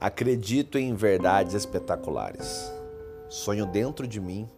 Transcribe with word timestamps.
Acredito 0.00 0.78
em 0.78 0.94
verdades 0.94 1.52
espetaculares. 1.52 2.72
Sonho 3.28 3.66
dentro 3.66 4.08
de 4.08 4.18
mim 4.18 4.48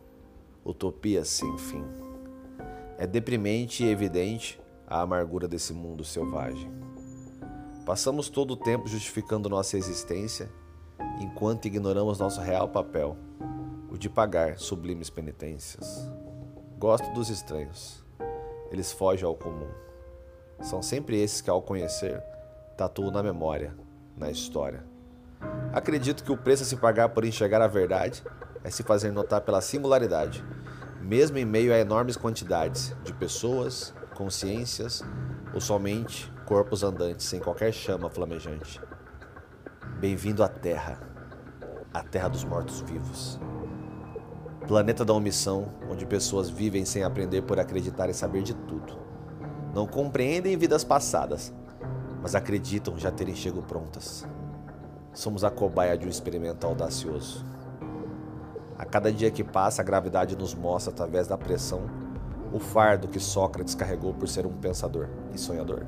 utopia 0.65 1.25
sem 1.25 1.59
fim. 1.59 1.85
É 2.97 3.09
deprimente 3.09 3.83
e 3.83 3.89
evidente 3.89 4.61
a 4.87 5.01
amargura 5.01 5.49
desse 5.49 5.73
mundo 5.73 6.05
selvagem. 6.05 6.71
Passamos 7.85 8.29
todo 8.29 8.53
o 8.53 8.57
tempo 8.57 8.87
justificando 8.87 9.49
nossa 9.49 9.77
existência 9.77 10.49
enquanto 11.21 11.67
ignoramos 11.67 12.21
nosso 12.21 12.41
real 12.41 12.69
papel, 12.69 13.17
o 13.91 13.99
de 13.99 14.09
pagar 14.09 14.61
sublimes 14.61 15.11
penitências. 15.11 16.09
Gosto 16.79 17.13
dos 17.15 17.31
estranhos. 17.31 18.01
Eles 18.71 18.93
fogem 18.93 19.27
ao 19.27 19.35
comum. 19.35 19.71
São 20.61 20.81
sempre 20.81 21.21
esses 21.21 21.41
que, 21.41 21.51
ao 21.51 21.61
conhecer, 21.61 22.23
tatuam 22.77 23.11
na 23.11 23.25
memória, 23.25 23.77
na 24.17 24.31
história. 24.31 24.92
Acredito 25.73 26.23
que 26.23 26.33
o 26.33 26.37
preço 26.37 26.63
a 26.63 26.67
se 26.67 26.77
pagar 26.77 27.09
por 27.11 27.25
enxergar 27.25 27.63
a 27.63 27.67
verdade 27.67 28.23
é 28.63 28.71
se 28.71 28.83
fazer 28.83 29.11
notar 29.11 29.41
pela 29.41 29.61
singularidade, 29.61 30.45
mesmo 31.01 31.39
em 31.39 31.45
meio 31.45 31.73
a 31.73 31.79
enormes 31.79 32.17
quantidades 32.17 32.95
de 33.03 33.13
pessoas, 33.13 33.95
consciências 34.15 35.03
ou 35.55 35.61
somente 35.61 36.33
corpos 36.47 36.83
andantes 36.83 37.27
sem 37.27 37.41
qualquer 37.41 37.73
chama 37.73 38.11
flamejante. 38.11 38.81
Bem-vindo 39.99 40.45
à 40.45 40.49
Terra, 40.49 41.01
a 41.93 42.03
Terra 42.03 42.29
dos 42.29 42.45
mortos-vivos. 42.45 43.41
Planeta 44.67 45.05
da 45.05 45.13
omissão, 45.13 45.73
onde 45.91 46.07
pessoas 46.07 46.49
vivem 46.51 46.85
sem 46.85 47.03
aprender 47.03 47.43
por 47.43 47.59
acreditar 47.59 48.09
e 48.09 48.15
saber 48.15 48.43
de 48.43 48.55
tudo. 48.55 48.99
Não 49.75 49.87
compreendem 49.87 50.57
vidas 50.57 50.85
passadas, 50.85 51.53
mas 52.21 52.35
acreditam 52.35 52.99
já 52.99 53.11
terem 53.11 53.35
chego 53.35 53.63
prontas. 53.63 54.27
Somos 55.13 55.45
a 55.45 55.51
cobaia 55.51 55.97
de 55.97 56.07
um 56.07 56.09
experimento 56.09 56.67
audacioso. 56.67 57.45
A 58.79 58.85
cada 58.85 59.13
dia 59.13 59.31
que 59.31 59.45
passa, 59.45 59.83
a 59.83 59.85
gravidade 59.85 60.37
nos 60.37 60.55
mostra, 60.55 60.93
através 60.93 61.29
da 61.29 61.37
pressão, 61.37 61.83
o 62.53 62.59
fardo 62.59 63.09
que 63.09 63.21
Sócrates 63.21 63.75
carregou 63.75 64.15
por 64.15 64.27
ser 64.27 64.47
um 64.47 64.53
pensador 64.53 65.09
e 65.35 65.39
sonhador. 65.39 65.87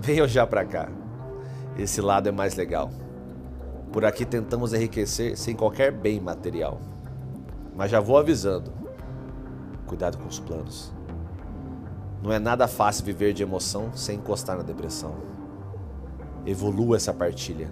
Venham 0.00 0.26
já 0.26 0.46
para 0.46 0.64
cá. 0.64 0.88
Esse 1.76 2.00
lado 2.00 2.28
é 2.28 2.32
mais 2.32 2.54
legal. 2.54 2.90
Por 3.92 4.04
aqui 4.04 4.24
tentamos 4.24 4.72
enriquecer 4.72 5.36
sem 5.36 5.54
qualquer 5.54 5.90
bem 5.92 6.20
material. 6.20 6.80
Mas 7.76 7.90
já 7.90 8.00
vou 8.00 8.16
avisando. 8.16 8.72
Cuidado 9.86 10.18
com 10.18 10.28
os 10.28 10.38
planos. 10.38 10.92
Não 12.22 12.32
é 12.32 12.38
nada 12.38 12.68
fácil 12.68 13.04
viver 13.04 13.32
de 13.32 13.42
emoção 13.42 13.92
sem 13.92 14.16
encostar 14.16 14.56
na 14.56 14.62
depressão. 14.62 15.14
Evolua 16.46 16.96
essa 16.96 17.12
partilha. 17.12 17.68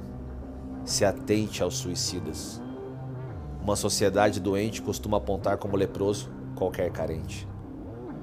Se 0.89 1.05
atente 1.05 1.63
aos 1.63 1.77
suicidas. 1.77 2.63
Uma 3.61 3.77
sociedade 3.77 4.41
doente 4.41 4.81
costuma 4.81 5.19
apontar 5.19 5.59
como 5.59 5.77
leproso 5.77 6.31
qualquer 6.57 6.91
carente. 6.91 7.47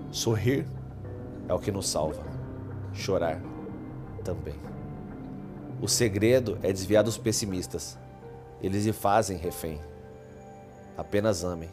Sorrir 0.10 0.66
é 1.48 1.54
o 1.54 1.60
que 1.60 1.72
nos 1.72 1.88
salva, 1.88 2.24
chorar 2.92 3.40
também. 4.24 4.56
O 5.80 5.88
segredo 5.88 6.58
é 6.64 6.74
desviar 6.74 7.04
dos 7.04 7.20
pessimistas. 7.20 8.00
Eles 8.60 8.84
lhe 8.84 8.94
fazem 8.94 9.38
refém. 9.38 9.80
Apenas 10.98 11.44
amem. 11.44 11.70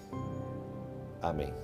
Amém. 1.22 1.54